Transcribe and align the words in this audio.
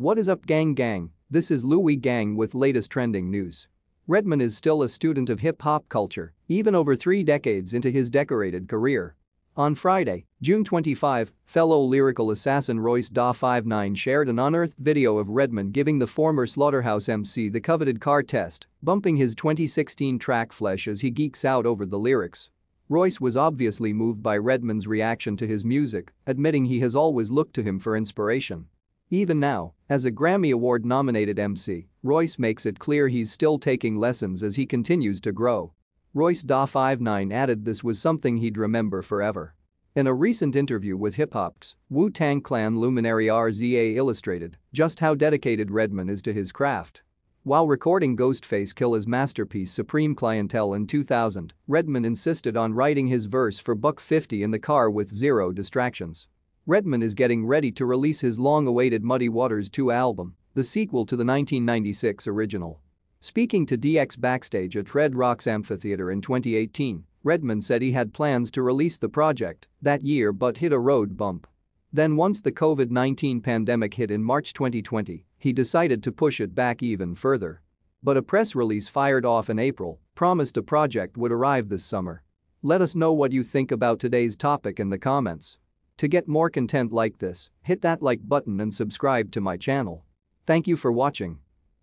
What 0.00 0.16
is 0.16 0.30
up 0.30 0.46
gang 0.46 0.72
gang, 0.72 1.10
this 1.30 1.50
is 1.50 1.62
Luwi 1.62 2.00
Gang 2.00 2.34
with 2.34 2.54
latest 2.54 2.90
trending 2.90 3.30
news. 3.30 3.68
Redman 4.06 4.40
is 4.40 4.56
still 4.56 4.82
a 4.82 4.88
student 4.88 5.28
of 5.28 5.40
hip-hop 5.40 5.90
culture, 5.90 6.32
even 6.48 6.74
over 6.74 6.96
three 6.96 7.22
decades 7.22 7.74
into 7.74 7.90
his 7.90 8.08
decorated 8.08 8.66
career. 8.66 9.14
On 9.58 9.74
Friday, 9.74 10.24
June 10.40 10.64
25, 10.64 11.34
fellow 11.44 11.82
lyrical 11.82 12.30
assassin 12.30 12.80
Royce 12.80 13.10
Da 13.10 13.34
5'9 13.34 13.94
shared 13.94 14.30
an 14.30 14.38
unearthed 14.38 14.78
video 14.78 15.18
of 15.18 15.28
Redman 15.28 15.70
giving 15.70 15.98
the 15.98 16.06
former 16.06 16.46
Slaughterhouse 16.46 17.06
MC 17.06 17.50
the 17.50 17.60
coveted 17.60 18.00
car 18.00 18.22
test, 18.22 18.66
bumping 18.82 19.16
his 19.16 19.34
2016 19.34 20.18
track 20.18 20.50
Flesh 20.50 20.88
as 20.88 21.02
he 21.02 21.10
geeks 21.10 21.44
out 21.44 21.66
over 21.66 21.84
the 21.84 21.98
lyrics. 21.98 22.48
Royce 22.88 23.20
was 23.20 23.36
obviously 23.36 23.92
moved 23.92 24.22
by 24.22 24.38
Redman's 24.38 24.86
reaction 24.86 25.36
to 25.36 25.46
his 25.46 25.62
music, 25.62 26.14
admitting 26.26 26.64
he 26.64 26.80
has 26.80 26.96
always 26.96 27.30
looked 27.30 27.52
to 27.52 27.62
him 27.62 27.78
for 27.78 27.94
inspiration. 27.94 28.64
Even 29.12 29.40
now, 29.40 29.74
as 29.88 30.04
a 30.04 30.12
Grammy 30.12 30.52
Award-nominated 30.52 31.36
MC, 31.36 31.88
Royce 32.04 32.38
makes 32.38 32.64
it 32.64 32.78
clear 32.78 33.08
he's 33.08 33.32
still 33.32 33.58
taking 33.58 33.96
lessons 33.96 34.40
as 34.40 34.54
he 34.54 34.66
continues 34.66 35.20
to 35.22 35.32
grow. 35.32 35.72
Royce 36.14 36.42
Da 36.42 36.64
5'9 36.64 37.32
added 37.32 37.64
this 37.64 37.82
was 37.82 37.98
something 37.98 38.36
he'd 38.36 38.56
remember 38.56 39.02
forever. 39.02 39.56
In 39.96 40.06
a 40.06 40.14
recent 40.14 40.54
interview 40.54 40.96
with 40.96 41.16
HipHopDX, 41.16 41.74
Wu-Tang 41.88 42.40
Clan 42.40 42.78
luminary 42.78 43.26
RZA 43.26 43.96
illustrated 43.96 44.56
just 44.72 45.00
how 45.00 45.16
dedicated 45.16 45.72
Redman 45.72 46.08
is 46.08 46.22
to 46.22 46.32
his 46.32 46.52
craft. 46.52 47.02
While 47.42 47.66
recording 47.66 48.16
Ghostface 48.16 48.72
Killah's 48.72 49.08
masterpiece 49.08 49.72
Supreme 49.72 50.14
Clientele 50.14 50.74
in 50.74 50.86
2000, 50.86 51.52
Redman 51.66 52.04
insisted 52.04 52.56
on 52.56 52.74
writing 52.74 53.08
his 53.08 53.24
verse 53.24 53.58
for 53.58 53.74
Buck 53.74 53.98
50 53.98 54.44
in 54.44 54.52
the 54.52 54.60
car 54.60 54.88
with 54.88 55.12
zero 55.12 55.50
distractions. 55.50 56.28
Redman 56.66 57.02
is 57.02 57.14
getting 57.14 57.46
ready 57.46 57.72
to 57.72 57.86
release 57.86 58.20
his 58.20 58.38
long-awaited 58.38 59.02
Muddy 59.02 59.28
Waters 59.28 59.70
2 59.70 59.90
album, 59.90 60.36
the 60.54 60.62
sequel 60.62 61.06
to 61.06 61.16
the 61.16 61.24
1996 61.24 62.26
original. 62.26 62.80
Speaking 63.18 63.64
to 63.64 63.78
DX 63.78 64.20
backstage 64.20 64.76
at 64.76 64.94
Red 64.94 65.14
Rocks 65.14 65.46
Amphitheater 65.46 66.10
in 66.10 66.20
2018, 66.20 67.04
Redman 67.24 67.62
said 67.62 67.80
he 67.80 67.92
had 67.92 68.12
plans 68.12 68.50
to 68.50 68.62
release 68.62 68.98
the 68.98 69.08
project 69.08 69.68
that 69.80 70.02
year 70.02 70.32
but 70.32 70.58
hit 70.58 70.72
a 70.72 70.78
road 70.78 71.16
bump. 71.16 71.46
Then 71.92 72.14
once 72.14 72.40
the 72.40 72.52
COVID-19 72.52 73.42
pandemic 73.42 73.94
hit 73.94 74.10
in 74.10 74.22
March 74.22 74.52
2020, 74.52 75.24
he 75.38 75.52
decided 75.52 76.02
to 76.02 76.12
push 76.12 76.40
it 76.40 76.54
back 76.54 76.82
even 76.82 77.14
further. 77.14 77.62
But 78.02 78.18
a 78.18 78.22
press 78.22 78.54
release 78.54 78.86
fired 78.86 79.24
off 79.24 79.50
in 79.50 79.58
April 79.58 79.98
promised 80.14 80.56
a 80.58 80.62
project 80.62 81.16
would 81.16 81.32
arrive 81.32 81.68
this 81.68 81.84
summer. 81.84 82.22
Let 82.62 82.82
us 82.82 82.94
know 82.94 83.14
what 83.14 83.32
you 83.32 83.42
think 83.42 83.72
about 83.72 83.98
today's 83.98 84.36
topic 84.36 84.78
in 84.78 84.90
the 84.90 84.98
comments. 84.98 85.56
To 86.00 86.08
get 86.08 86.26
more 86.26 86.48
content 86.48 86.92
like 86.92 87.18
this, 87.18 87.50
hit 87.60 87.82
that 87.82 88.00
like 88.00 88.26
button 88.26 88.58
and 88.58 88.74
subscribe 88.74 89.30
to 89.32 89.40
my 89.42 89.58
channel. 89.58 90.06
Thank 90.46 90.66
you 90.66 90.74
for 90.74 90.90
watching. 90.90 91.40